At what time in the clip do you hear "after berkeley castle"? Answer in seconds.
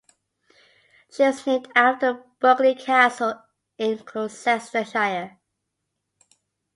1.75-3.39